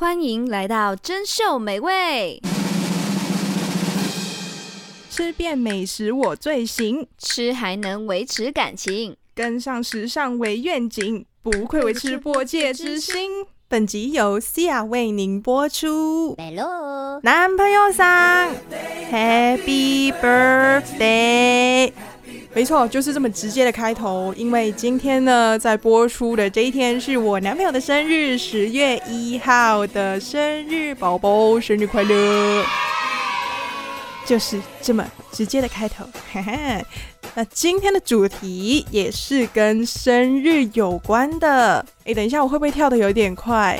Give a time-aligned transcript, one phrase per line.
[0.00, 2.40] 欢迎来到珍秀美味，
[5.10, 13.46] 吃遍美食我最行，吃还能维持感情，跟上时尚为愿景，不愧为吃播界之星。
[13.68, 16.34] 本集由 CIA 为您播出。
[16.38, 18.54] Hello，男朋友上
[19.12, 21.92] ，Happy Birthday。
[22.52, 24.34] 没错，就是这么直接的开头。
[24.36, 32.64] 因为今天呢，在播出的这一天是我男朋友的生日，十月一号的生日，宝宝生日快乐！
[34.26, 36.04] 就是这么直接的开头。
[36.32, 36.84] 嘿嘿，
[37.36, 41.84] 那今天的主题也是跟生日有关的。
[42.04, 43.78] 诶，等一下，我会不会跳得有点快？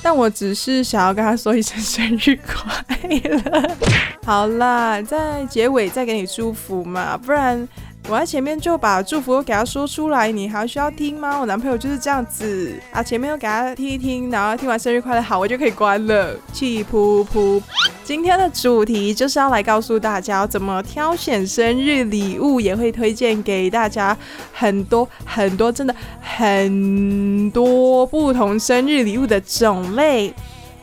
[0.00, 3.76] 但我只是想要跟他说一声生日快乐。
[4.24, 7.68] 好啦，在结尾再给你祝福嘛，不然。
[8.08, 11.40] 我在前面就把祝福给他说出来，你还需要听吗？
[11.40, 16.32] 我男朋友就是这样子啊，前面又给他听一听，然后听完生日快乐好，我就可以关了。
[16.52, 17.60] 气噗噗！
[18.04, 24.16] 今天的主题就是要来告诉大家怎么挑选生日礼物，也会推荐给大家
[24.52, 30.32] 很多很多，真的很多不同生日礼物的种类，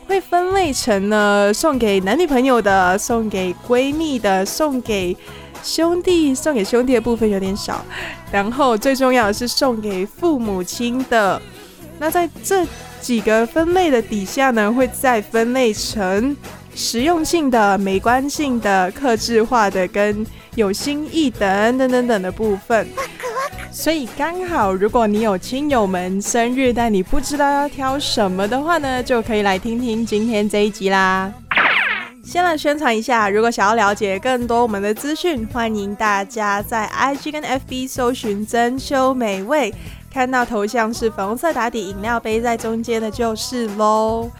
[0.06, 5.16] 会分类成呢送给男女朋友的，送给闺蜜的，送给。
[5.64, 7.82] 兄弟送给兄弟的部分有点少，
[8.30, 11.40] 然后最重要的是送给父母亲的。
[11.98, 12.66] 那在这
[13.00, 16.36] 几个分类的底下呢，会再分类成
[16.74, 22.86] 实用性的、美观性的、克制化的跟有心意等等等等的部分。
[23.72, 31.32] 所以刚好，如果你有亲友们生日，但你不知道要挑什么的话呢，就可以来听听今天这一集啦。
[32.24, 39.72] 先来宣传一下，如果想要了解更多我们的资讯，欢迎大家在 IG 跟 FB 搜寻“珍馐美味”，
[40.10, 44.30] 看到头像是粉红色打底饮料杯在中间的就是喽。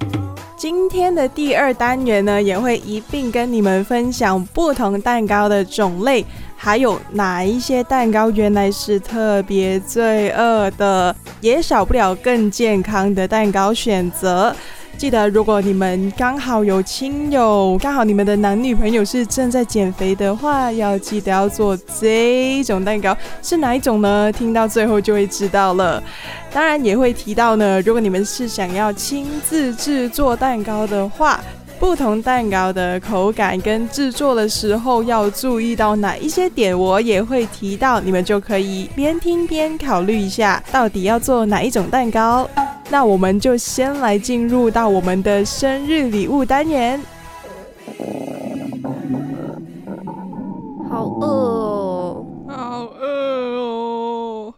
[0.57, 6.25] 今天的第二单元呢，也会一并跟你们分享不同蛋糕的种类，
[6.57, 14.57] 还有哪一些蛋糕原来是特别罪恶的，也少不了更健康的蛋糕选择。
[14.97, 24.33] 记得，如果你们刚好有亲友，刚好你们的男女朋友是正在减肥的话，要记得要做这种蛋糕，是哪一种呢？
[24.33, 26.03] 听到最后就会知道了。
[26.53, 31.39] 当然也会提到呢，如果你们是想要亲自制作蛋糕的话，
[31.79, 42.49] 不同蛋糕的口感跟制作的时候要注意到哪一些点，我也会提到，你们就可以边听边考虑一下，到底要做哪一种蛋糕。
[42.91, 47.01] 那我们就先来进入到我们的生日礼物单元。
[50.89, 53.07] 好饿哦，好饿
[53.59, 54.55] 哦！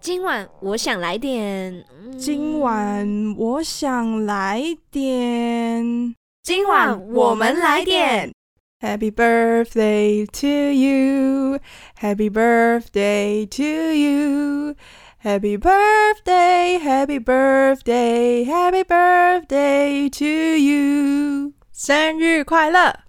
[0.00, 1.84] 今晚我想来点，
[2.18, 8.32] 今晚我想来点，今晚我们来点。
[8.80, 11.58] Happy birthday to you,
[12.00, 14.74] Happy birthday to you.
[15.22, 21.52] Happy birthday, Happy birthday, Happy birthday to you！
[21.74, 23.00] 生日快乐！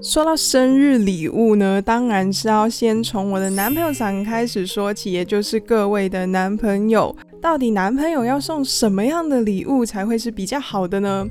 [0.00, 11.26] 说到生日礼物呢，当然是要先从我的男朋友上开始说起，也就是各位的男朋友，到底男朋友要送什么样的礼物才会是比较好的呢？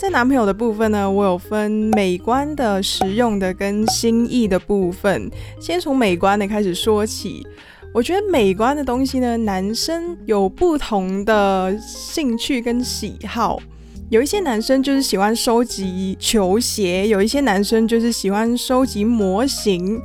[0.00, 5.30] 在男朋友的部分呢，我有分美观的、实用的跟心意的部分。
[5.60, 7.46] 先从美观的开始说起。
[7.92, 13.60] 我觉得美观的东西呢，男生有不同的兴趣跟喜好。
[14.08, 20.00] 有一些男生就是喜欢收集球鞋，有一些男生就是喜欢收集模型。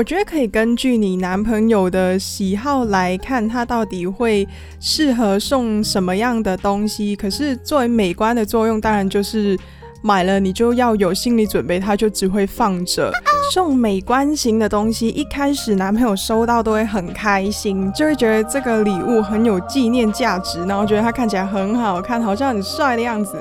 [0.00, 4.48] 我觉得可以根据你男朋友的喜好来看，他到底会
[4.80, 7.14] 适合送什么样的东西。
[7.14, 9.58] 可是作为美观的作用，当然就是
[10.00, 13.12] 买了你就要有心理准备，他就只会放着。
[13.52, 23.36] 送美观型的东西，一开始男朋友收到都会很开心，就会觉得这个礼物很有纪念价值，然后觉得它看起来很好看，好像很帅的样子。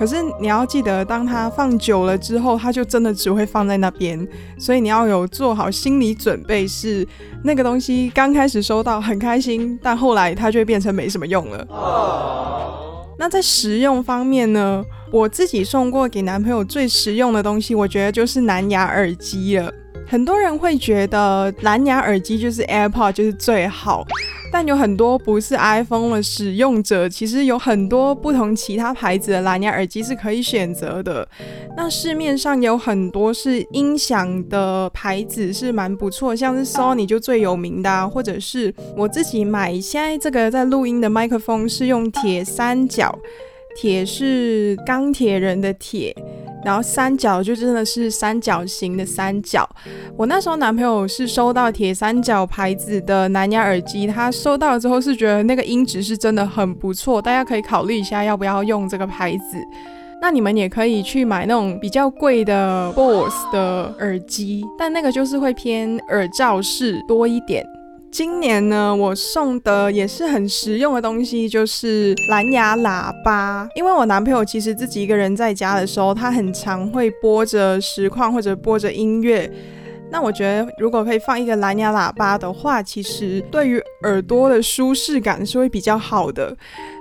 [0.00, 4.26] 可是你要记得，当它放久了之后，它就真的只会放在那边。
[4.58, 7.06] 所以你要有做好心理准备，是
[7.44, 11.66] 那个东西刚开始收到很开心，但后来它就会变成没什么用了。
[13.18, 14.82] 那在实用方面呢，
[15.12, 19.70] 我自己送过给男朋友最实用的东西，我觉得就是蓝牙耳机了。
[20.10, 24.04] 很多人会觉得蓝牙耳机就是 AirPod 就是最好，
[24.50, 31.28] 但有很多不是 iPhone 的使用者，其实有很多不同其他牌子的蓝牙耳机是可以选择的。
[31.76, 43.16] 那市面上有很多是音响的牌子是蛮不错，像是 Sony 就最有名的啊，或者是我自己买，现在这个在录音的麦克风是用铁三角，
[43.76, 46.12] 铁是钢铁人的铁。
[46.64, 49.68] 然后三角就真的是三角形的三角。
[50.16, 59.58] 我那时候男朋友是收到铁三角牌子的蓝牙耳机，他收到了之后是觉得那个音质是真的很不错，大家可以考虑一下要不要用这个牌子。
[60.22, 67.64] 那你们也可以去买那种比较贵的 Bose 的耳机，但那个就是会偏耳罩式多一点。
[68.12, 73.68] 今年呢，我送的也是很实用的东西，就是蓝牙喇叭。
[73.76, 79.48] 因为我男朋友其实自己一个人在家的时候，他很常会播着实况或者播着音乐。
[80.10, 86.56] 那我觉得，如果可以放一个蓝牙喇叭的话，其实对于耳朵的舒适感是会比较好的。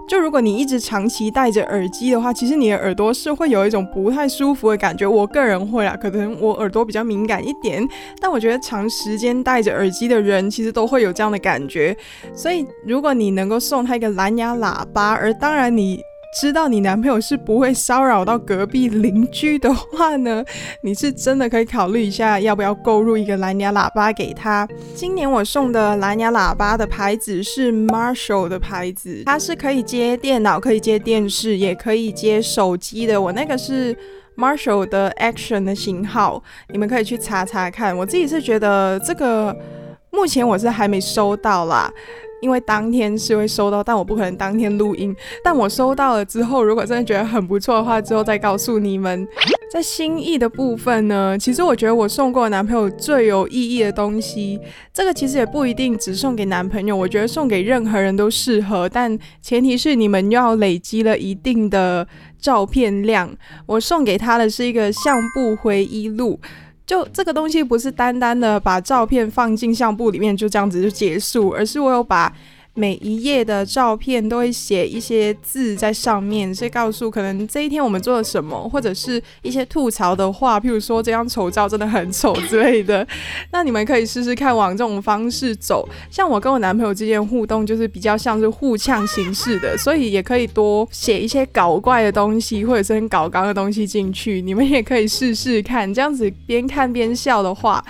[0.08, 5.06] 就如果你一直长期戴着耳机的话，其实你的耳朵是会有一种不太舒服的感觉。
[5.06, 7.88] 我个人会啊，可能我耳朵比较敏感一点，
[8.20, 11.96] 但我觉得长时间戴着耳机的人其实都会有这样的感觉。
[12.34, 16.00] 所以如果你能够送他一个蓝牙喇叭，而当然你。
[16.32, 20.46] 知道你男朋友是不会骚扰到隔壁邻居的话呢，
[20.84, 24.68] 你是真的可以考虑一下要不要购入一个蓝牙喇叭给他。
[24.94, 33.20] 今年我送的蓝牙喇叭的牌子是 Marshall 的牌子，它是可以接电脑、可以接电视、也可以接手机的。
[33.20, 33.96] 我那个是
[34.38, 37.98] Marshall 的 Action 的型号，你们可以去查查看。
[37.98, 39.56] 我自己是觉得这个
[40.12, 41.92] 目前我是还没收到啦。
[42.42, 45.16] 因为当天是会收到，但我不可能当天录音。
[45.44, 49.28] 但我收到了之后，如果真的觉得很不错的话，之后再告诉你们。
[49.72, 54.60] 在心意的部分呢，其实我觉得我送过男朋友最有意义的东西，
[54.92, 62.08] 这个其实也不一定只送给男朋友，我觉得送给任何人都适合，但前提是你们要累积了一定的
[62.40, 63.30] 照片量。
[63.68, 66.40] 我送给他的是一个相簿回忆录。
[66.90, 72.34] 就这个东西不是单单的把照片放进相簿里面就这样子就结束，而是我有把。
[72.80, 83.06] 每一页的照片都会写一些字在上面，所以告诉可能这一天我们做了什么，或者是一些吐槽的话，譬如说这张丑照真的很丑之类的。
[83.52, 85.86] 那你们可以试试看往这种方式走。
[86.10, 94.42] 像我跟我男朋友之间互动就是比较像是互呛形式的，所以也可以多写一些搞怪的东西，或者是很搞刚的东西进去。
[94.42, 97.84] 你们也可以试试看，这样子边看边笑的话。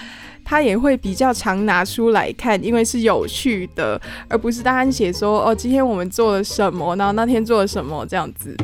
[0.49, 8.57] 他也会比较常拿出来看，因为是有趣的，而不是单单写说哦，今天我们做了什么，然后那天做了什么这样子。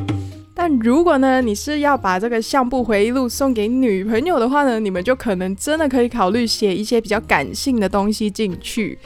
[0.52, 8.98] 但如果呢，你是要把这个相簿回忆录送给女朋友的话呢，你们就可能真的可以考虑写一些比较感性的东西进去。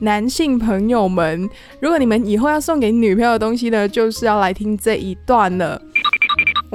[0.00, 1.48] 男性朋友们，
[1.78, 5.80] 如果你们以后要送给女朋友的东西呢，就是要来听这一段了。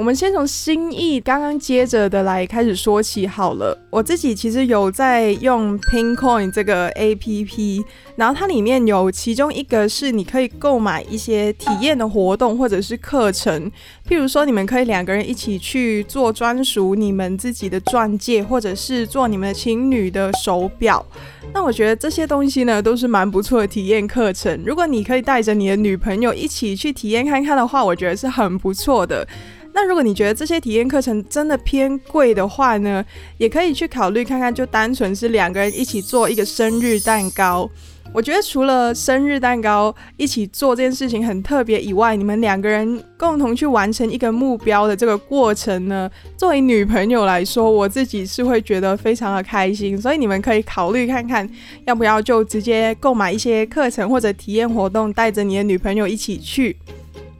[0.00, 3.78] 我们先从心意刚刚接着的来开始说起好了。
[3.90, 7.84] 我自己其实有在用 Pinkcoin 这个 APP，
[8.16, 13.70] 然后它里面有其中一个是你可以购买一些体验的活动或者是课程，
[14.08, 21.04] 譬如说你们可以两个人一起去做专属你们自己的钻戒，或者是做你们的情侣的手表。
[21.52, 24.62] 那我觉得这些东西呢都是蛮不错的体验课程。
[24.64, 29.28] 如果你可以带着你的女朋友一起去体验看看的话，我觉得是很不错的。
[29.72, 33.04] 那如果你觉得这些体验课程真的偏贵的话呢，
[33.38, 37.68] 也可以去考虑看看，就单纯是两个人一起做一个生日蛋糕。
[38.12, 49.96] 我觉得除了生日蛋糕一起做这件事情很特别以外，你们两个人共同去完成一个目标的这个过程呢，作为女朋友来说，我自己是会觉得非常的开心。
[49.96, 51.48] 所以你们可以考虑看看，
[51.86, 56.76] 要不要就直接购买一些课程或者体验活动，带着你的女朋友一起去。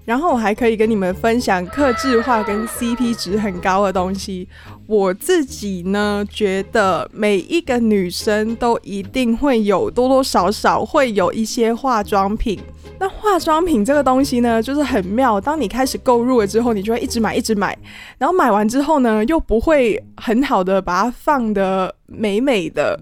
[0.04, 4.48] 然后我还可以跟你们分享克制化跟 CP 值很高的东西。
[4.86, 12.58] 我自己呢，觉得每一个女生都一定会有多多少少会有一些化妆品。
[12.98, 15.40] 那化妆品这个东西呢，就是很妙。
[15.40, 17.76] 当你开始购入了之后，你就会一直买，一直买。
[18.18, 22.98] 然后买完之后呢，又不会很好的把它放得美美的。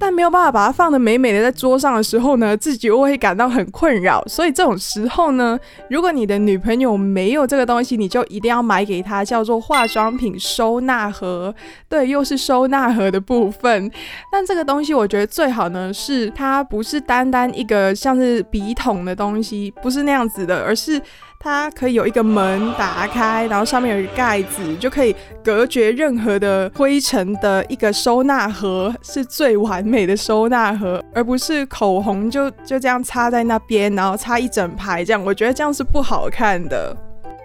[0.00, 4.24] 但没有办法把它放得美美的在桌上的时候呢， 自己又会感到很困扰。
[4.26, 11.54] 所以这种时候呢，如果你的女朋友没有这个东西，你就一定要买给她，叫做化妆品收纳盒。
[11.86, 13.90] 对，又是收纳盒的部分。
[14.32, 20.98] 但这个东西我觉得最好呢，是它不是单单一个像是笔筒的东西，不是那样子的，而是。
[21.42, 36.94] 它可以有一个门打开，然后上面有一个盖子，就可以隔绝任何的灰尘的一个收纳盒，是最完美的收纳盒，而不是口红就就这样插在那边，然后插一整排这样，我觉得这样是不好看的。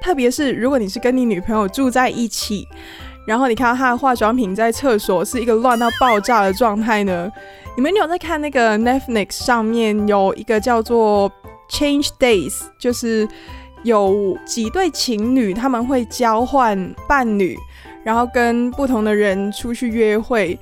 [0.01, 2.67] 特别是如果你是跟你女朋友住在一起，
[3.25, 7.31] 然后你看到她的化妆品在厕所是一个乱到爆炸的状态呢？
[7.77, 11.31] 你们有在看那个 Netflix 上面有一个叫做
[11.71, 13.27] Change Days，就是
[13.85, 17.55] 有几对情侣他们会交换伴侣，
[18.03, 20.59] 然后跟不同的人出去约会。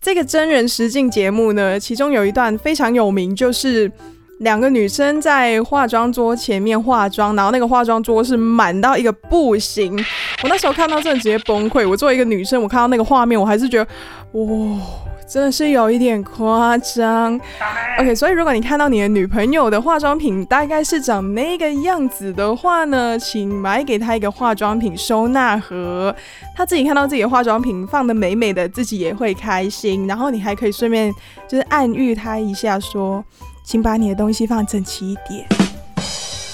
[0.00, 3.90] 这个真人实境节目呢，其中有一段非常有名，就是。
[4.38, 9.96] 两个女生在化妆桌前面化妆，然后那个化妆桌是满到一个不行。
[10.42, 11.88] 我那时候看到真的直接崩溃。
[11.88, 13.86] 我作为一个女生，我看到那个画面，我还是觉得，
[14.32, 14.80] 哇，
[15.32, 17.40] 真的是有一点夸张。
[17.98, 26.14] OK，所以如果你看到你的女朋友的化妆品大概是长那个样子的话呢，请买给她一个化妆品收纳盒。
[26.54, 30.06] 她自己看到自己的化妆品放的美美的，自己也会开心。
[30.06, 31.10] 然后你还可以顺便
[31.48, 33.24] 就是暗喻她一下说。
[33.64, 35.61] 请把你的东西放整齐一点。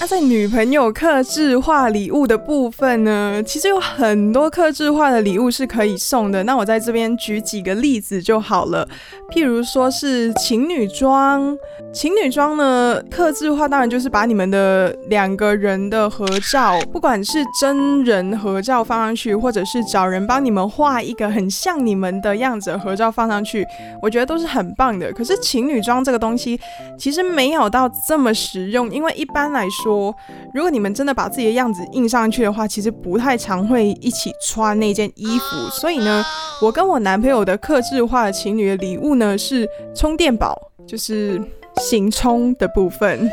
[0.01, 6.41] 那在女朋友客制化礼物的部分呢，其实有很多客制化的礼物是可以送的。
[6.45, 8.87] 那我在这边举几个例子就好了。
[9.29, 11.53] 譬如说是情侣装，
[11.93, 23.67] 情侣装呢，客制化当然就是把你们的两个人的合照，不管是真人合照放上去，或者是找人帮你们画一个很像你们的样子的合照放上去，
[24.01, 25.11] 我觉得都是很棒的。
[25.11, 26.57] 可是情侣装这个东西
[26.97, 29.88] 其实没有到这么实用，因为一般来说。
[29.89, 30.15] 说，
[30.53, 35.69] 如果你们真的把自己的样子印上去的话，其实不太常会一起穿那件衣服。
[35.71, 36.23] 所以呢，
[36.61, 40.55] 我跟我男朋友的克制化的情侣的礼物呢，是充电宝，
[40.85, 41.41] 就是
[41.77, 43.27] 行充的部分。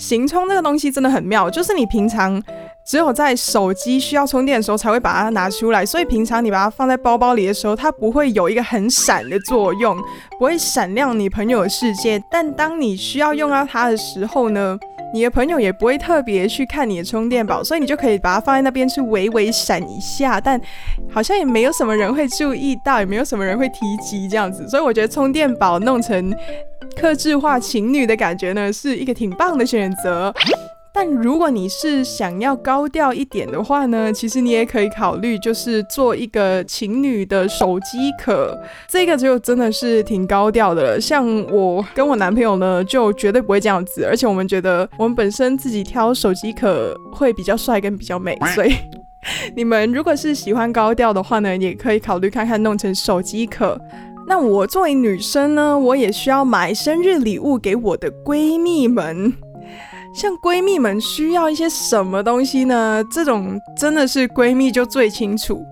[0.00, 2.42] 行充这个东西真的很妙，就是你平常
[2.88, 9.94] 只有在手机需要充电的时候才会把它拿出来，所以平常你把它放在包包里的时候，它不会有一个很闪的作用，
[10.38, 12.18] 不会闪亮你朋友的世界。
[12.30, 14.78] 但当你需要用到它的时候呢，
[15.12, 20.58] 你的朋友也不会特别去看你的充电宝，所以你就可以把它放在那边去微微闪一下，但
[21.12, 26.34] 好像也没有什么人会注意到，也没有什么人会提及这样子，所以我觉得充电宝弄成
[26.98, 30.34] 克制化情侣的感觉呢，是一个挺棒的选择。
[30.92, 41.00] 但如果你是想要高调一点的话呢，其实你也可以考虑，就是做一个情侣的手机壳，这个就真的是挺高调的了。
[41.00, 48.74] 像我跟我男朋友呢，就绝对不会这样子，而且我们觉得我们本身自己挑手机壳会比较帅跟比较美， 所以
[49.54, 53.78] 你们如果是喜欢高调的话呢，也可以考虑看看弄成手机壳。
[54.26, 59.32] 那我作为女生呢，我也需要买生日礼物给我的闺蜜们。
[60.18, 63.04] 像闺蜜们需要一些什么东西呢？
[63.08, 65.64] 这种真的是闺蜜就最清楚。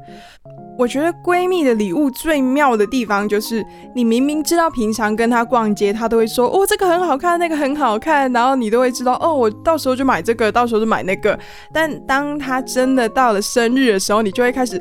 [0.79, 11.37] 我觉得闺蜜的礼物最妙的地方就是，你明明知道平常跟她逛街，她都会说哦，这个很好看，那个很好看，然后你都会知道哦，我到时候就买这个，到时候就买那个。
[11.73, 14.81] 但当她真的到了生日的时候，你就会开始。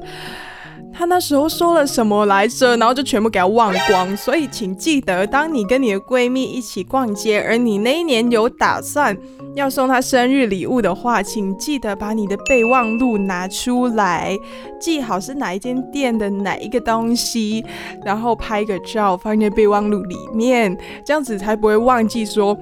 [0.98, 2.78] 他那时候说了什么来着？
[2.78, 4.16] 然后就全部给他忘光。
[4.16, 9.16] 所以请记得，当你跟你的闺蜜一起逛街，而你那一年有打算
[9.56, 14.38] 要送她生日礼物的话，请记得把你的备忘录拿出来，
[14.80, 17.64] 记好是哪一间店的哪一个东西，
[18.06, 22.58] 然后拍个照放在备忘录里面，这样子才不会忘记说。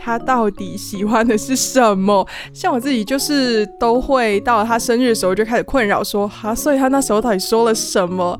[0.00, 2.24] 他到底喜欢的是什么？
[2.54, 8.38] 像我自己就是都会到了他生日的时候就开始困扰说，哈，所以他那时候到底说了什么？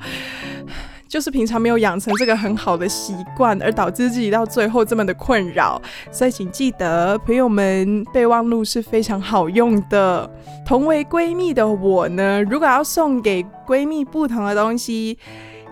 [1.08, 5.80] 就是平常没有养成这个很好的习惯，而导致自己到最后这么的困扰。
[6.10, 10.30] 所以请记得，朋友们，备忘录是非常好用的。
[10.66, 15.16] 同为闺蜜的我呢，如果要送给闺蜜不同的东西。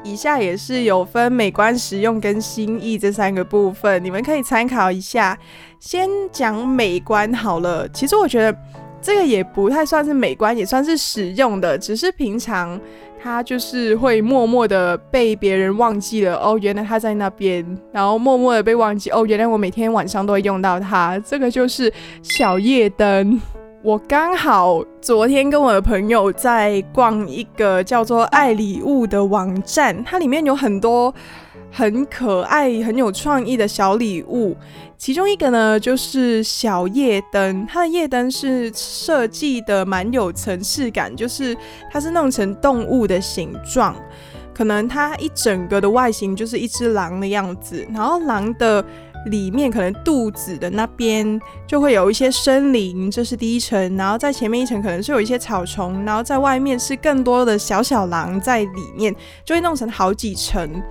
[0.04, 5.36] 以下也是有分美观、实用跟心意这三个部分，你们可以参考一下。
[5.80, 8.56] 先讲美观好了，其实我觉得
[9.02, 12.80] 这个也不太算是美观，也算是实用的，只是平常
[13.26, 21.18] 他就是会默默的被别人忘记了哦，原来他在那边，然后默默的被忘记哦，原来我每天晚上都会用到它。
[21.26, 21.92] 这个就是
[22.22, 23.40] 小夜灯。
[23.82, 31.12] 我刚好昨天跟我的朋友在逛一个叫做“爱礼物”的网站，它里面有很多
[31.76, 34.56] 很可爱、很有创意的小礼物。
[34.96, 41.54] 其中一个呢，就是小夜灯，它的夜灯是设计的蛮有层次感，就是
[41.92, 43.94] 它是弄成动物的形状，
[44.54, 48.82] 可能它一整个的外形就是一只狼的样子，然后狼的
[49.26, 59.14] 里面可能肚子的那边就会有一些森林，这是第一层，然后在前面一层可能是有一些草丛，然后在外面是更多的小小狼在里面，
[59.44, 60.82] 就会弄成好几层。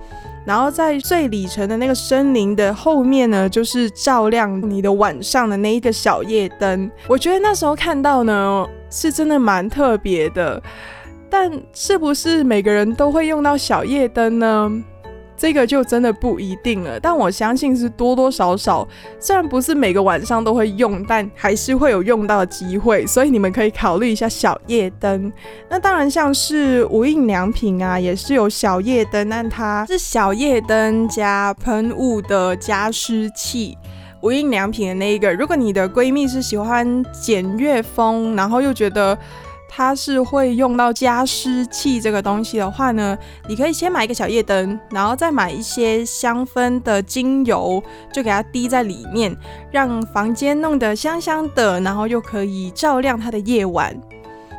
[0.46, 6.90] 然后在最里层的那个森林的后面呢，就是照亮你的晚上的那一个小夜灯。
[7.08, 10.62] 我觉得那时候看到呢，是真的蛮特别的。
[11.28, 14.84] 但是不是每个人都会用到小夜灯呢？
[15.36, 18.88] 这个就真的不一定了，但我相信是多多少少，
[19.20, 25.30] 虽然不是每个晚上都会用，但还是会有用到的机会，所以你们可以考虑一下小夜灯。
[25.68, 33.76] 那当然，像是无印良品啊，也是有小夜灯，但它是小夜灯加喷雾的加湿器。
[34.22, 39.16] 无印良品的那一个，如果你的闺蜜是喜欢简约风，然后又觉得。
[39.76, 43.14] 它是会用到加湿器这个东西的话呢，
[43.46, 49.36] 你可以先买一个小夜灯，然后再买一些香氛的精油，就给它滴在里面，
[49.70, 53.94] 让房间弄得香香的，然后又可以照亮它的夜晚。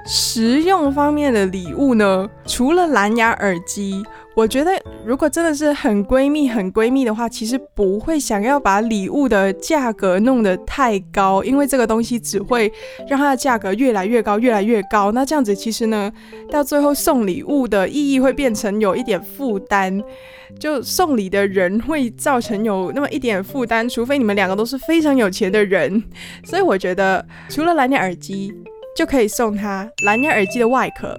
[0.05, 4.05] 实用方面的礼物呢，除了蓝牙耳机。
[4.37, 4.71] 我觉得，
[5.03, 12.71] 如果真的是很闺蜜、很闺蜜的话，其实不会想要把礼物的价格弄得太高，因为这个东西只会
[13.09, 15.11] 让它的价格越来越高、越来越高。
[15.11, 16.13] 那这样子其实呢，
[16.51, 20.03] 到最后送礼物的意义会变成有一点负担，
[20.59, 26.03] 就送礼的人会造成有那么一点负担，除非你们两个都是非常有钱的人。
[26.43, 28.53] 所以我觉得，除了蓝牙耳机。
[28.97, 31.15] 就可以送他蓝牙耳机的外壳，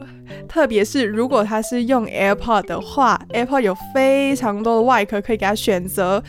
[0.49, 6.21] 特别是如果他是用 AirPod 的话，AirPod 有非常多的外壳可以给他选择。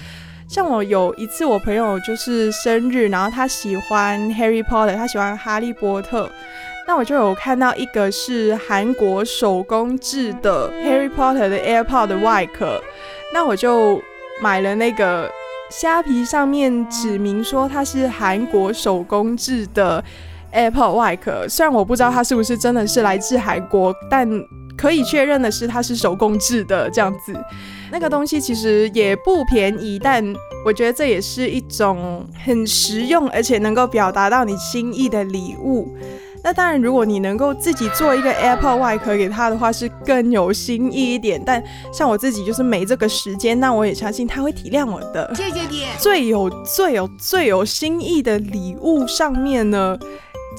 [0.48, 6.30] 像我有一次，我朋友就是生日，然后他喜欢 Harry Potter，他喜欢哈利波特，
[6.88, 12.80] 那我就有看到一个是韩国手工制的 Harry Potter 的 AirPod 的外壳，
[13.34, 14.00] 那我就
[14.40, 15.28] 买了那个
[15.72, 20.04] 虾皮上面指明说它是韩国手工制的。
[20.54, 24.28] AirPod 外壳，虽然我不知道它是不是真的是来自韩国，但
[24.78, 27.34] 可以确认的是它是手工制的这样子。
[27.92, 30.24] 那个东西其实也不便宜，但
[30.66, 35.98] 我觉得这也是一种很实用而且能够表达到你心意的礼物。
[36.42, 41.42] 那当然，如果你能够自己做一个 AirPod 外壳给他的话，是更有心意一点。
[41.46, 45.30] 但像我自己就是没这个时间，那我也相信他会体谅我的。
[45.36, 45.84] 谢谢你。
[45.98, 49.98] 最有最有最有心意的礼物上面呢，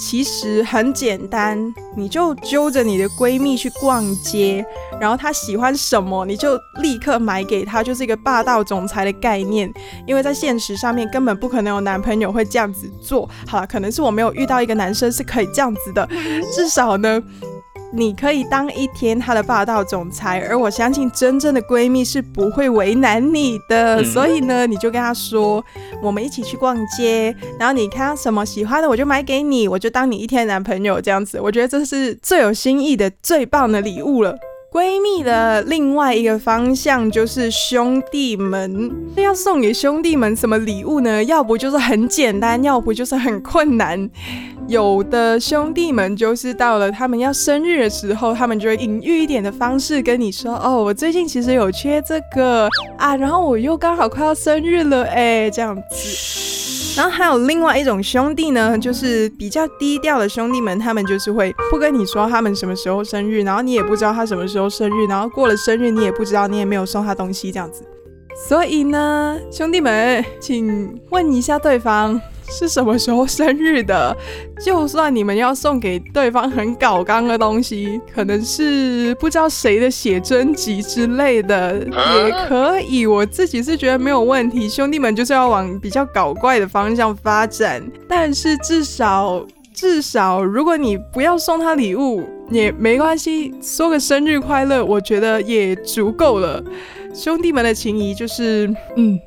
[0.00, 1.59] 其实很简单，
[1.95, 4.64] 你就揪着你的闺蜜去逛街，
[4.98, 9.70] 然后她喜欢什么，你就立刻买给她，就是一个霸道总裁的概念。
[10.07, 13.29] 因为在现实上面根本不可能有男朋友会这样子做。
[13.46, 16.09] 好了，可能是我没有遇到一个男生是可以这样子的，
[16.51, 17.22] 至少呢。
[17.92, 24.03] 你可以当一天她的霸道总裁，而我相信真正的闺蜜是不会为难你的。
[24.05, 25.64] 所以呢，你就跟她说，
[26.03, 31.40] 我们一起去逛街，然后你看什么喜欢的，我就买给你，我就当你一天男朋友这样子。
[31.40, 34.38] 我觉得这是最有心意的、最棒的礼物了。
[34.72, 41.24] 闺蜜的另外一个方向就是兄弟们，那要送给兄弟们什么礼物呢？
[41.24, 44.09] 要不就是很简单，要不就是很困难。
[44.68, 67.83] 有的兄弟们就是到了他们要生日的时候，他们就会隐喻一点的方式跟你说：“哦，我最近其实有缺这个啊，然后我又刚好快要生日了，哎，这样子。”然后还有另外一种兄弟呢，就是比较低调的兄弟们，他们就是会不跟你说他们什么时候生日，然后你也不知道他什么时候生日，然后过了生日你也不知道，你也没有送他东西这样子。
[68.48, 72.20] 所以呢，兄弟们，请问一下对方。
[72.50, 74.14] 是什么时候生日的？
[74.62, 83.06] 就算你们要送给对方很搞刚的东西，可能是不知道谁的写真集之类的，也可以。
[83.06, 87.82] 我自己是觉得没有问题，兄弟们就是要往比较搞怪的方向发展。
[88.08, 96.62] 但是至少至少，如果你不要送他礼物也没关系，说个生日快乐，我觉得也足够了。
[97.14, 99.18] 兄弟们的情谊就是，嗯，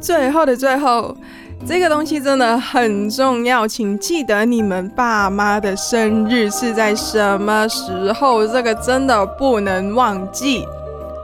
[0.00, 1.16] 最后的最后。
[1.64, 10.66] 这个东西真的很重要，请记得你们爸妈的生日是在什么时候，这个真的不能忘记。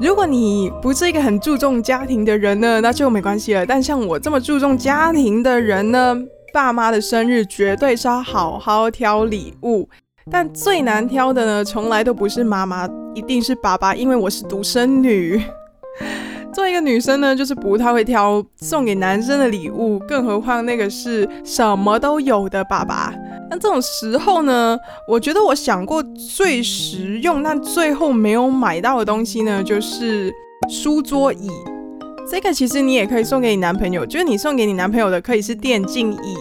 [0.00, 3.66] 如果你不是一个很注重家庭的人呢，那就没关系了。
[3.66, 6.16] 但像我这么注重家庭的人呢，
[6.52, 9.88] 爸妈的生日绝对是要好好挑礼物。
[10.30, 15.42] 但最难挑的呢，从来都不是妈妈，一定是爸爸，因为我是独生女。
[16.52, 23.14] 作为一个女生呢，就是不太会挑送给男生的礼物，更何况那个是什么都有的爸爸。
[23.50, 26.02] 那这种时候呢，我觉得我想过
[26.36, 30.32] 最实用，但最后没有买到的东西呢，就是
[30.68, 31.50] 书桌椅。
[32.30, 36.36] 这个其实你也可以送给你男朋友，就是你送给你男朋友的可以是电竞椅，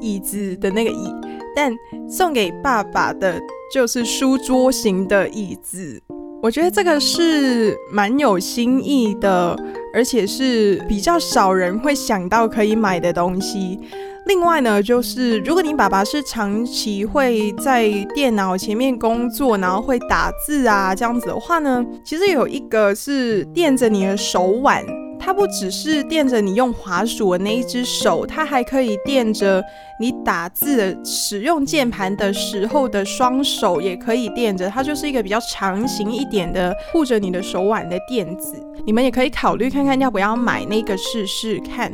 [0.00, 1.14] 椅子的那个椅，
[1.54, 1.72] 但
[2.08, 3.40] 送给爸爸的
[3.72, 6.02] 就是书桌型的椅子。
[6.44, 9.56] 我觉得这个是蛮有新意的，
[9.94, 13.80] 而且是比较少人会想到可以买的东西。
[14.26, 24.84] 另外呢，就是如果你爸爸是长期会在电脑前面工作，然后会打字啊这样子的话呢，其实有一个是垫着你的手腕，
[25.24, 29.64] 它不只是垫着你用滑鼠的那一只手，它还可以垫着
[29.98, 34.68] 你打字的使用键盘的时候的双手，也可以垫着。
[34.68, 38.54] 它就是一个比较长型一点的护着你的手腕的垫子。
[38.84, 41.90] 你们也可以考虑看看要不要买那个试试看。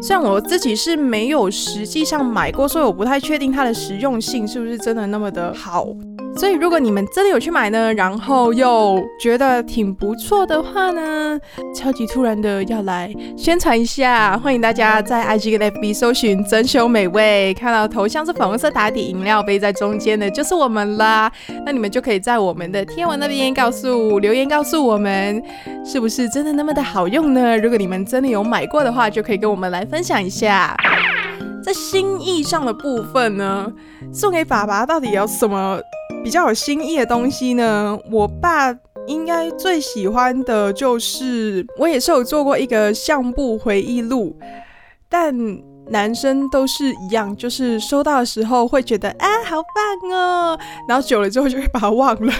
[0.00, 5.86] 虽然我自己是没有实际上买过，所以我不太确定它的实用性是不是真的那么的好。
[6.34, 11.38] 所以，如果你们真的有去买呢，然后又觉得挺不错的话呢，
[11.74, 21.30] 超级突然的要来宣传一下，欢迎大家在 IG 跟 FB 搜寻“珍饈美味”，看到头像是粉红色打底饮料杯在中间的，就是我们啦。
[21.64, 25.40] 那你们就可以在我们的贴文那边告诉留言，告诉我们
[25.84, 27.56] 是不是真的那么的好用呢？
[27.58, 30.76] 如果你们真的有买过的话，就可以跟我们来分享一下。
[31.62, 33.70] 在心意上的部分呢，
[34.12, 35.78] 送给爸爸到底有什么？
[36.22, 38.72] 比较有新意的东西呢，我爸
[39.06, 44.36] 应该最喜欢的就是，我也是有做过一个相簿回忆录，
[45.08, 45.34] 但
[45.90, 50.58] 男生都是一样，就是收到的时候会觉得啊好棒哦，
[50.88, 52.32] 然后久了之后就会把它忘了，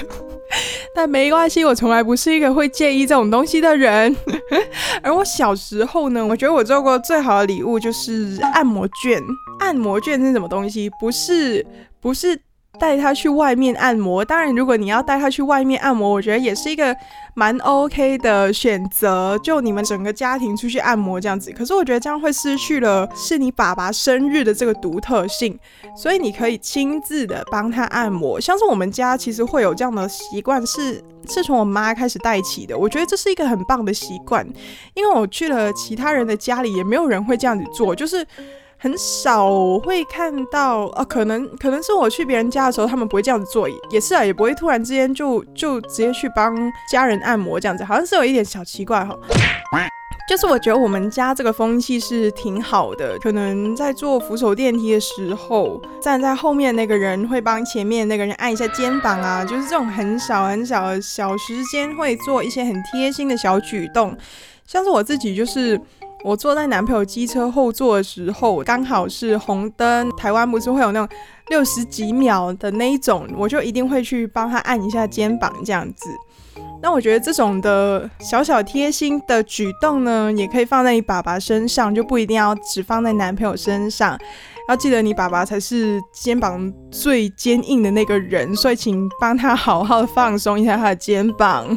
[0.95, 4.17] 但没关系，我从来不是一个会介意这种东西的人。
[5.03, 9.21] 而我小时候呢，我觉得我做过最好的礼物就是按摩券。
[9.59, 10.89] 按摩券是什么东西？
[11.01, 11.67] 不是，
[12.01, 12.41] 不是。
[12.81, 16.97] 带他去外面按摩，当然，如果你要带他去外面按摩，我觉得也是一个
[17.35, 19.39] 蛮 OK 的选择。
[19.39, 25.57] 就你们整个家庭出去按摩这样子，可是我觉得这样会失去了是你爸爸生日的这个独特性。
[25.95, 32.77] 所以你可以亲自的帮他按摩，像是我们家其实会有这样的习惯，是是从我妈开始带起的。
[32.77, 34.47] 我觉得这是一个很棒的习惯，
[34.95, 38.27] 因为我去了其他人的家里，也没有人会这样子做，就是。
[38.83, 46.53] 很少会看到啊，可能可能是我去别人家的时候，他们不会这样子做，也是啊，也不会突然之间就就直接去帮
[46.91, 49.17] 家人按摩这样子，好像是有一点小奇怪哈。
[50.29, 64.17] 就是我觉得我们家这个风气是挺好的，可能在坐扶手电梯的时候，站在后面那个人会帮前面那个人按一下肩膀啊，就是这种很小很小的小时间会做一些很贴心的小举动，
[64.67, 65.81] 像是我自己就是。
[66.25, 71.17] 我坐在男朋友机车后座的时候，刚好是红灯，台湾不是会有那种
[71.49, 76.09] 六十几秒的那一种，我就一定会去帮他按一下肩膀这样子。
[76.81, 84.19] 那我觉得这种的小小贴心的举动呢，也可以放在你爸爸身上，就不一定要只放在男朋友身上。
[84.69, 91.77] 要记得你爸爸才是肩膀最坚硬的那个人，所以请帮他好好放松一下他的肩膀。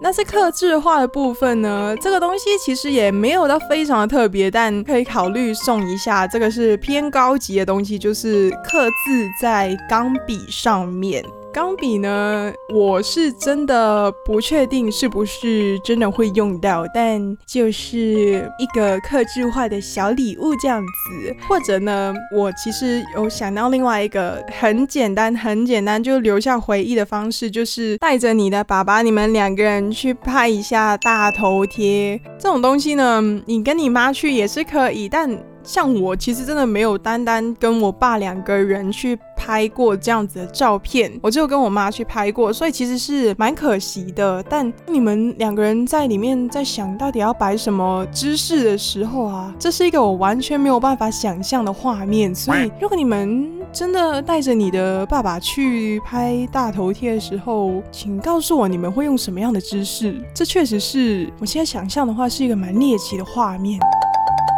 [0.00, 6.26] 那是刻字化的部分呢，这个东西其实也没有到非常的特别，但可以考虑送一下。
[6.26, 11.24] 这个是偏高级的东西，就是刻字在钢笔上面。
[11.52, 21.36] 钢笔呢，我是真的不确定是不是真的会用到，但就是一个克制化的小礼物这样子。
[21.48, 32.20] 或者呢，我其实有想到另外一个很简单、很简单就留下回忆的方式，就是带着你的爸爸，你们两个人去拍一下大头贴。
[32.38, 35.38] 这种东西呢，你跟你妈去也是可以，但。
[35.68, 44.42] 像我其实真的没有单单跟我爸两个人去拍过这样子的照片，我只有跟我妈去拍过，所以其实是蛮可惜的。
[44.44, 52.34] 但你们两个人在里面在想到底要摆什么姿势的时候啊，这是一个我完全没有办法想象的画面。
[52.34, 60.18] 所以如果你们真的带着你的爸爸去拍大头贴的时候，请告诉我你们会用什么样的姿势。
[60.34, 63.78] 这确实是我现在想象的话是一个蛮猎奇的画面。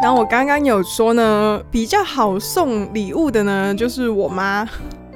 [0.02, 4.66] 然后我刚刚有说呢，比较好送礼物的呢，就是我妈。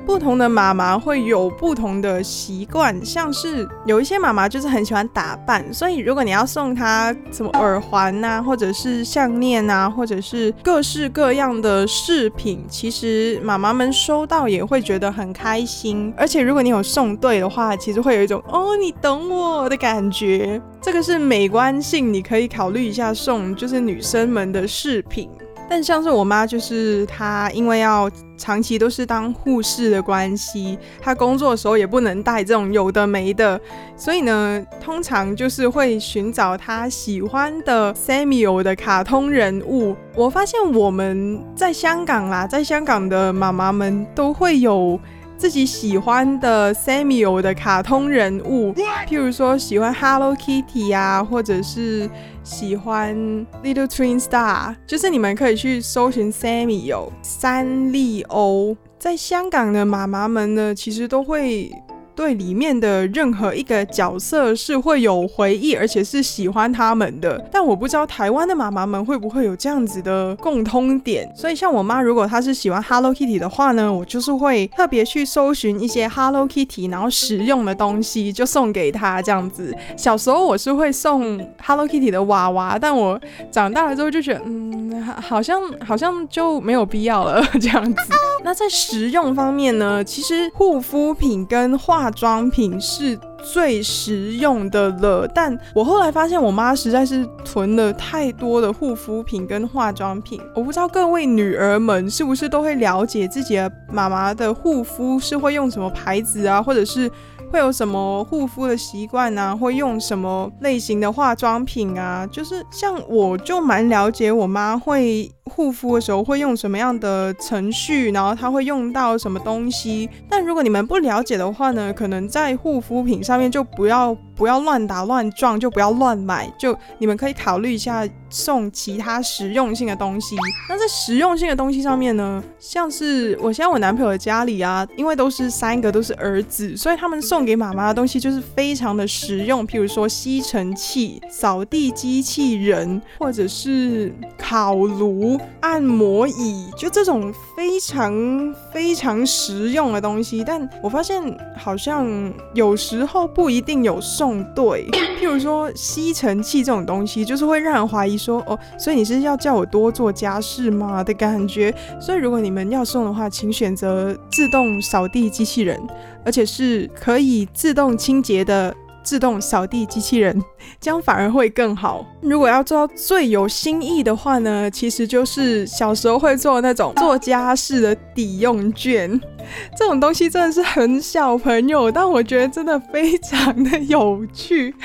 [0.07, 16.13] 不同的妈妈会有不同的习惯，像是有一些妈妈就是很喜欢打扮，所以如果你要送她什么耳环呐，或者是项链呐，或者是各式各样的饰品，其实妈妈们收到也会觉得很开心。
[16.17, 20.61] 而且如果你有送对的话，其实会有一种哦，你懂我的感觉。
[20.81, 25.31] 这个是美观性，你可以考虑一下送，就是女生们的饰品。
[25.69, 33.61] 但像是我妈，就是她因为要长期都是当护士的关系，她工作的时候也不能带这种有的没的，
[33.97, 39.97] 所以呢，通常就是会寻找她喜欢的 Samuel 的卡通人物。
[40.15, 45.01] 我发现我们在香港啦，在香港的妈妈们都会有。
[45.45, 48.73] 自己喜欢的 Samuel 的卡通人物，
[49.07, 52.09] 譬如说喜欢 Hello Kitty 啊，或者是
[52.43, 53.15] 喜欢
[53.63, 58.75] Little Twin Star，就是你们可以去搜寻 Samuel 三丽鸥。
[58.99, 61.71] 在香港的妈妈们呢，其实都会。
[62.15, 67.43] 对里面的任何一个角色是会有回忆，而且是喜欢他们的。
[67.51, 71.31] 但我不知道台湾的妈妈们会不会有这样子的共通点。
[71.35, 79.75] 所以像我妈，如果她是喜欢 Hello Kitty 的话呢，我就是会特别去搜寻一些 Hello Kitty 然后实用的东西，就送给她这样子。
[79.97, 88.03] 小时候我是会送 Hello Kitty 的娃娃，但我长大了之后就觉得，嗯，好像好像就没有必要了 这样子。
[88.45, 100.39] 那在实用方面呢，其实护肤品跟化化妆品是最实用的了，但我后来发现我妈实在是囤了太多的护肤品跟化妆品。
[100.55, 107.11] 我不知道各位女儿们是不是都会了解自己的妈妈的护肤是会用什么牌子啊，或者是
[107.55, 112.27] 会有什么护肤的习惯啊，会用什么类型的化妆品啊？
[112.27, 115.31] 就是像我就蛮了解我妈会。
[115.47, 120.09] 护肤的时候会用什么样的程序，然后她会用到什么东西？
[120.29, 130.37] 但如果你们不了解的话呢，可能在护肤品上面就不要不要乱打乱撞，就不要乱买，就你们可以考虑一下送其他实用性的东西。
[130.69, 145.39] 那在实用性的东西上面呢，像是我现在我男朋友的家里啊，因为都是三个都是儿子，所以他们送给妈妈的东西就是非常的实用，譬如说吸尘器、扫地机器人，或者是烤炉。
[145.61, 151.23] 按摩椅，就这种非常非常实用的东西，但我发现
[151.57, 152.07] 好像
[152.53, 154.24] 有时候不一定有送
[154.55, 154.89] 对。
[155.21, 161.75] 譬如说吸尘器这种东西，就是会让人怀疑说，哦，所以你是要叫我多做家事吗的感觉。
[162.01, 165.81] 所以如果你们要送的话，请选择自动扫地机器人，
[166.25, 168.75] 而且是可以自动清洁的。
[169.05, 170.43] 自动扫地机器人，
[170.81, 172.05] 这样反而会更好。
[172.23, 179.21] 如果要做到最有新意的话呢，其实就是小时候会做那种做家事的抵用券。
[179.77, 184.75] 这种东西真的是很小朋友，但我觉得真的非常的有趣。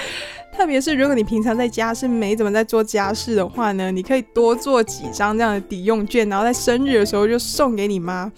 [0.51, 8.29] 特别是如果你平常在家是没怎么在做家事的话呢，你可以多做几张这样的抵用券，然后在生日的时候就送给你妈。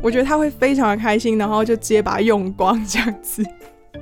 [0.00, 3.44] 我觉得她会非常的开心，然后就直接把它用光这样子。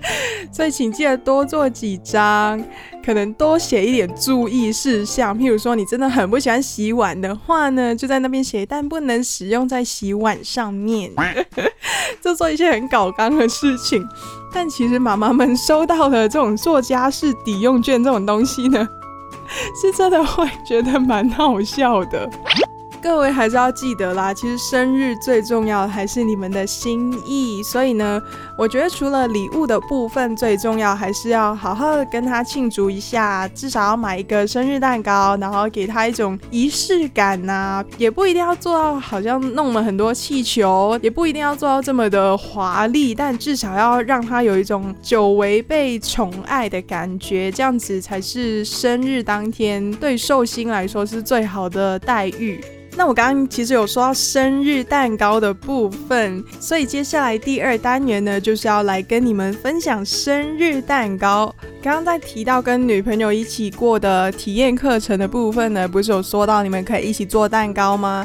[0.52, 2.62] 所以请记得多做几张，
[3.04, 5.36] 可能多写一点注意事项。
[5.36, 11.10] 譬如说，你真的很不喜欢洗碗的话呢，就在那边写，但不能使用在洗碗上面，
[12.22, 14.06] 就 做一些很搞刚的事情。
[14.52, 18.88] 但其实妈妈们收到的这种做家事抵用券这种东西呢，
[19.80, 22.30] 是真的会觉得蛮好笑的。
[23.04, 28.20] 各位还是要记得啦，其实生日最重要的还是你们的心意，所以呢，
[28.56, 52.58] 我觉得除了礼物的部分，最重要还是要好好的跟他庆祝一下，至少要买一个生日蛋糕，然后给他一种仪式感呐、啊，也不一定要做到好像弄了很多气球，也不一定要做到这么的华丽，但至少要让他有一种久违被宠爱的感觉，这样子才是生日当天对寿星来说是最好的待遇。
[52.96, 61.52] 那我刚刚其实有说到生日蛋糕的部分，所以接下来第二单元呢，就是要来跟你们分享生日蛋糕。
[61.82, 68.24] 刚刚在提到跟女朋友一起过的体验课程的部分呢，不是有说到你们可以一起做蛋糕吗？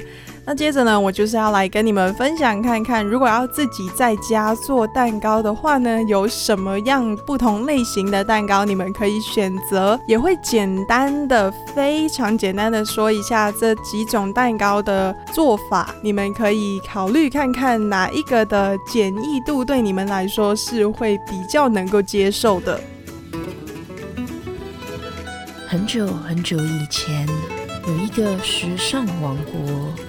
[0.49, 22.81] 那接着呢，我就是要来跟你们分享看看，如果要自己在家做蛋糕的话呢，有什么样不同类型的蛋糕你们可以选择，也会简单的、非常简单的说一下这几种蛋糕的做法，你们可以考虑看看哪一个的简易度对你们来说是会比较能够接受的。
[25.67, 27.27] 很久很久以前，
[27.85, 30.08] 有一个时尚王国。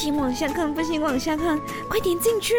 [0.00, 2.54] 行，往下看，不行，往下看，快点进去。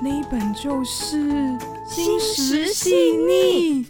[0.00, 1.18] 那一本就是
[1.86, 3.84] 《心食细腻》。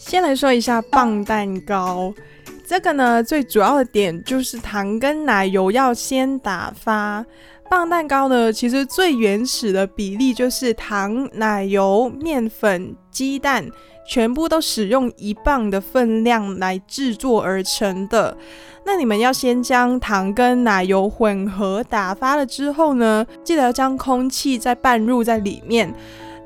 [0.00, 2.12] 先来说一下棒蛋糕，
[2.66, 7.24] 这个呢，最主要的点就是糖跟奶油要先打发。
[7.70, 13.64] 棒蛋糕呢，其实最原始的比例就是糖、奶油、面粉、鸡蛋，
[14.08, 18.34] 全部都使用一磅的分量来制作而成的。
[18.86, 25.94] 那你们要先将糖跟奶油混合打发了之后呢，记得要将空气再拌入在里面。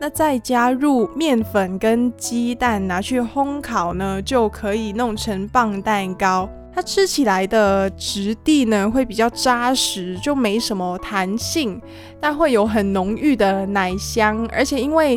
[0.00, 6.50] 那再加入面粉跟鸡蛋，拿去烘烤呢，就可以弄成磅蛋糕。
[6.74, 11.80] 它吃起来的质地呢，会比较扎实，就没什么弹性，
[12.20, 15.16] 但会有很浓郁的奶香，而且因为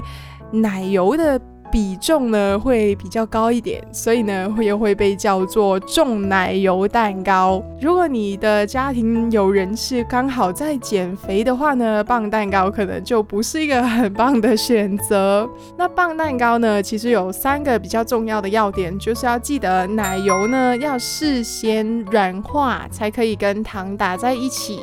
[0.52, 1.42] 奶油的。
[1.72, 7.62] 比重呢会比较高一点，所以呢会又会被叫做重奶油蛋糕。
[7.82, 15.50] 如果你的家庭有人是刚好在减肥的话呢，棒蛋糕可能就不是一个很棒的选择。
[15.78, 24.80] 那棒蛋糕呢，其实有三个比较重要的要点，就是要记得奶油呢要事先软化，才可以跟糖打在一起。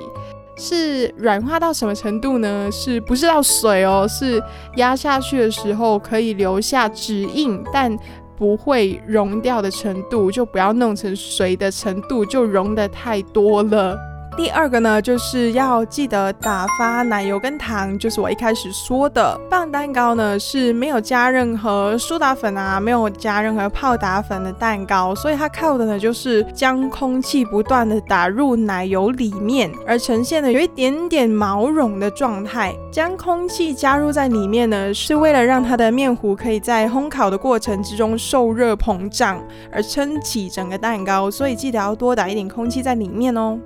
[0.65, 2.71] 是软化到什么程度呢？
[2.71, 4.07] 是不是到水哦？
[4.09, 4.41] 是
[4.77, 7.99] 压下去的时候可以留下指印，但
[8.37, 13.99] 不会溶掉的程度，就不要弄成水的程度，就溶得太多了。
[14.35, 19.39] 第二个呢，就是要记得打发奶油跟糖，就是我一开始说的。
[19.51, 32.75] 磅蛋糕呢是没有加任何苏打粉啊，没有加任何泡打粉的蛋糕，所以它靠的呢就是将空气不断的打入奶油里面，而呈现的有一点点毛绒的状态。
[32.91, 41.31] 将空气加入在里面呢，是为了让它的面糊可以在烘烤的过程之中受热膨胀，而撑起整个蛋糕。
[41.31, 43.59] 所以记得要多打一点空气在里面哦。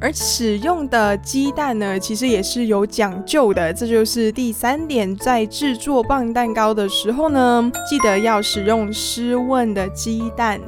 [0.00, 10.58] 而使用的鸡蛋呢，其实也是有讲究的，这就是第三点，在制作棒蛋糕的时候呢，记得要使用湿温的鸡蛋。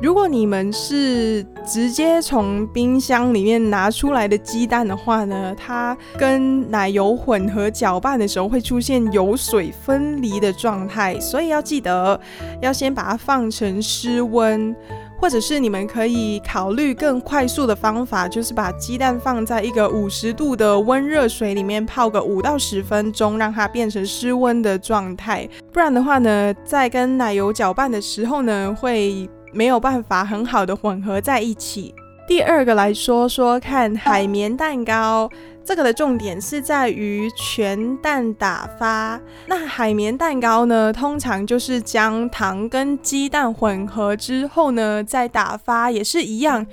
[0.00, 12.20] 如果你们是直接从冰箱里面拿出来的鸡蛋的话呢，它跟奶油混合搅拌的时候会出现油水分离的状态，所以要记得
[12.60, 14.76] 要先把它放成湿温。
[15.18, 25.48] 或者是你们可以考虑更快速的方法，就是把鸡蛋放在一个五十度的温热水里面泡个五到十分钟，让它变成室温的状态。
[25.72, 31.94] 不然的话呢，在跟奶油搅拌的时候呢，会没有办法很好的混合在一起。
[32.28, 35.30] 第二个来说说看海绵蛋糕。
[35.66, 39.20] 这个的重点是在于全蛋打发。
[39.48, 46.64] 那海绵蛋糕呢，通常就是将糖跟鸡蛋混合之后呢，再打发，也是一样，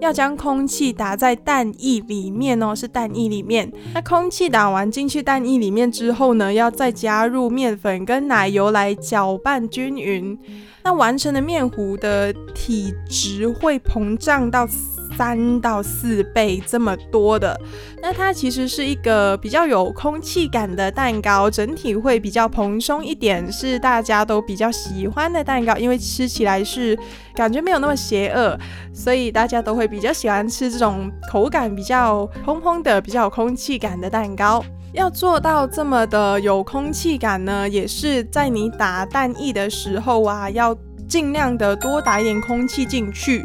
[0.00, 3.72] 要将空气打在蛋液里面哦，是蛋液里面。
[3.94, 10.38] 那空气打完进去蛋液里面之后呢，要再加入面粉跟奶油来搅拌均匀。
[10.84, 14.68] 那完成的面糊的体积会膨胀到。
[15.16, 17.58] 三到四倍这么多的，
[18.00, 26.98] 那它其实是一个比较有空气感的蛋糕，整体会比较蓬松一点，是大家都比较喜欢的蛋糕，因为吃起来是
[27.34, 28.58] 感觉没有那么邪恶，
[28.92, 34.64] 所以大家都会比较喜欢吃这种口感比较蓬蓬的、比较有空气感的蛋糕。
[34.92, 40.76] 要做到这么的有空气感呢，也是在你打蛋液的时候啊，要
[41.08, 43.42] 尽量的多打一点空气进去。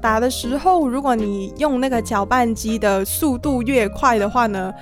[0.00, 4.72] 打的时候，如果你用那个搅拌机的速度越快的话呢，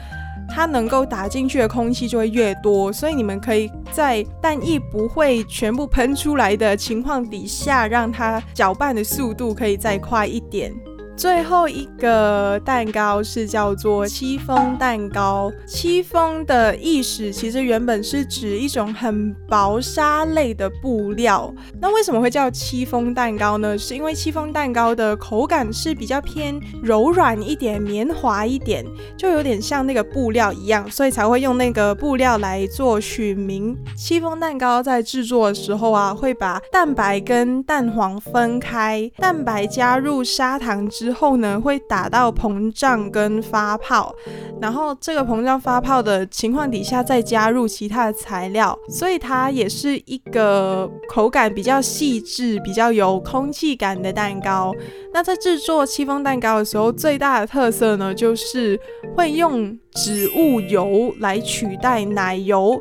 [0.48, 2.92] 它能够打进去的空气就会越多。
[2.92, 10.72] 所以你们可以在蛋液不会全部喷出来的情况底下，让它搅拌的速度可以再快一点。
[11.18, 15.50] 最后一个蛋糕是叫做戚风蛋糕。
[15.66, 21.52] 戚风的意思其实原本是指一种很薄纱类的布料。
[21.80, 23.76] 那为什么会叫戚风蛋糕呢？
[23.76, 33.76] 是因为戚风蛋糕的口感是比较偏柔软一点、绵滑一点，就有点像那个布料一样，所以才会用那个布料来做取名。
[33.96, 41.07] 戚风蛋糕在制作的时候啊，会把蛋白跟蛋黄分开，蛋白加入砂糖之。
[41.08, 44.14] 之后呢，会打到膨胀跟发泡，
[44.60, 54.74] 然后这个膨胀发泡的情况底下，再加入其他的材料，所以它也是一个口感比较细致、比较有空气感的蛋糕。
[55.14, 58.78] 那在制作戚风蛋糕的时候，最大的特色呢，就是
[59.16, 62.78] 会用植物油来取代奶油，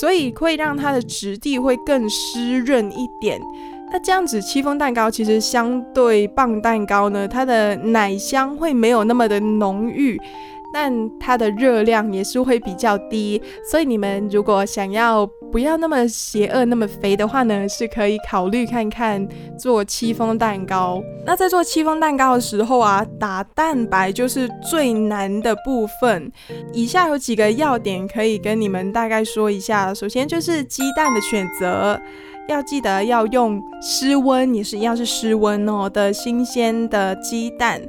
[0.00, 3.40] 所以会让它的质地会更湿润一点。
[3.92, 10.18] 那这样子戚风蛋糕其实相对棒蛋糕呢，它的奶香会没有那么的浓郁。
[10.74, 10.90] 但
[11.20, 13.38] 它的热量也是会比较低，
[13.70, 19.28] 所以你们如果想要不要那么邪恶、那么肥的话呢，是可以考虑看看
[19.58, 21.02] 做戚风蛋糕。
[21.26, 26.32] 那在做戚风蛋糕的时候啊，打蛋白就是最难的部分。
[26.72, 29.92] 以下有几个要点可以跟你们大概说一下。
[29.92, 32.00] 首先就是鸡蛋的选择，
[32.52, 37.80] 要记得要用室温，也是一样是室温哦的新鲜的鸡蛋。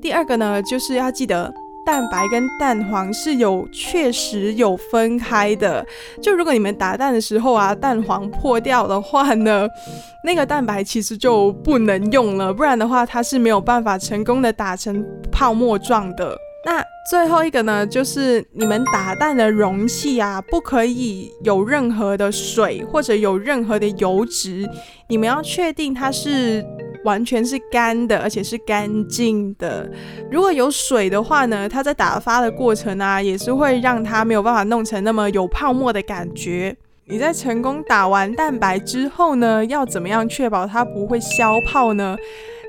[0.00, 1.52] 第二个呢，就是要记得。
[1.82, 5.84] 蛋白跟蛋黄是有确实有分开的，
[6.22, 9.66] 就如果你们打蛋的时候啊，蛋黄破掉的话呢，
[10.22, 15.02] 那个蛋白其实就不能用了，不然的话它是没有办法成功的打成
[15.32, 16.36] 泡沫状的。
[16.64, 24.68] 那最后一个呢，就是你们打蛋的容器啊，不可以有任何的水或者有任何的油脂，
[25.08, 26.64] 你们要确定它是。
[27.02, 29.90] 完全是干的，而且是干净的。
[30.30, 36.76] 如果有水的话呢，它在打发的过程啊，也是会让它没有办法弄成那么有泡沫的感觉。
[37.06, 42.14] 你在成功打完蛋白之后呢，要怎么样确保它不会消泡呢？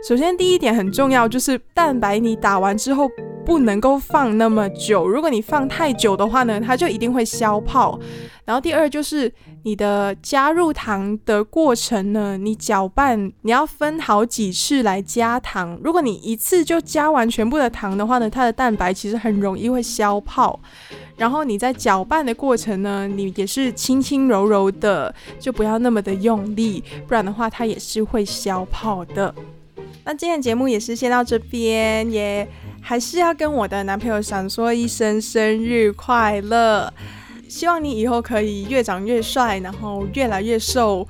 [0.04, 3.08] 首先，第一点很重要，就是蛋白你打完之后
[3.46, 5.08] 不能够放那么久。
[5.08, 8.00] 如果你放太久的话呢，它就一定会消泡。
[8.44, 9.32] 然后第二就是
[9.62, 15.80] 你的加入糖的过程呢，你搅拌你要分好几次来加糖。
[15.84, 20.60] 如果你一次就加完全部的糖的话呢，它的蛋白其实很容易会消泡。
[21.16, 29.34] 然后你在搅拌的过程呢，你也是轻轻柔柔的，就不要那么的用力，不然的话它也是会消泡的。
[30.04, 32.48] 那今天节目也是先到这边，也
[32.82, 36.92] 还是要跟我的男朋友想说一声生日快乐，
[37.48, 41.08] 希望你以后可以越长越帅，然后越来越瘦，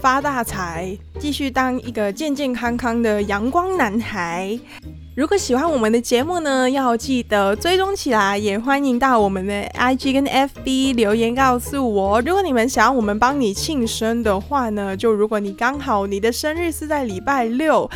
[0.00, 4.56] 发大财，继续当一个健健康康的阳光男孩。
[5.16, 12.20] 如果喜欢我们的节目呢，要记得追踪起来，也欢迎到我们的 IG 跟 FB 留言告诉我。
[12.20, 17.90] 如果你们想要我们帮你庆生的话呢，就如果你刚好你的生日是在礼拜六。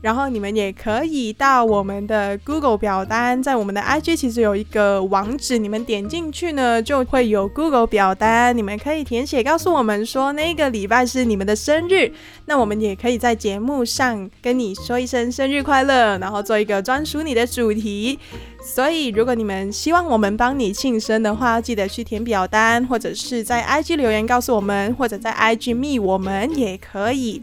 [0.00, 12.12] 然后你们也可以到我们的 Google 表单，在我们的 IG 其实有一个网址，你们点进去呢，就会有 Google 表单，你们可以填写告诉我们说那个礼拜是你们的生日，
[12.46, 18.18] 那我们也可以在节目上跟你说一声生日快乐，然后做一个专属你的主题。
[18.62, 27.42] 所以如果你们希望我们帮你庆生的话，记得去填表单，或者是在 IG 留言告诉我们，或者在 IG 密我们也可以。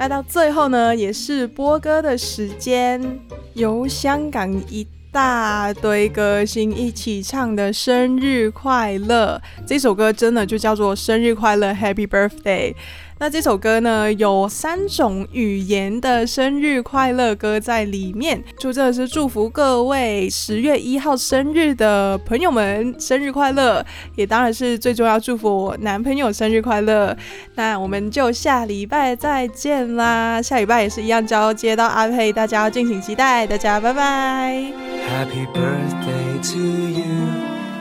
[0.00, 3.20] 那到最后呢，也是播歌的时间，
[3.52, 9.38] 由香港一大堆歌星一起唱的《生日快乐》。
[9.66, 12.74] 这首歌真的就叫做《生日快乐》，Happy Birthday。
[13.22, 23.84] 那这首歌呢，有三种语言的生日快乐歌在里面，就真的是祝福各位十月一号生日的朋友们生日快乐，
[24.16, 27.14] 也当然是最重要祝福我男朋友生日快乐。
[27.56, 34.64] 那我们就下礼拜再见啦，下礼拜也是一样交接到阿佩，大家要敬请期待，大家拜拜。
[35.06, 37.04] Happy birthday to you,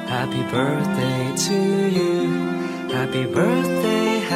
[0.05, 1.53] Happy birthday to
[1.97, 2.27] you.
[2.89, 4.08] Happy birthday,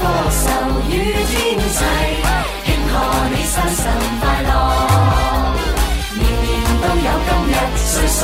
[0.00, 0.48] 歌手
[0.88, 1.80] 与天齐
[2.64, 2.92] 庆贺
[3.28, 3.78] 你生辰
[4.20, 4.50] 快乐。
[6.14, 6.48] 年年
[6.80, 8.18] 都有今日岁岁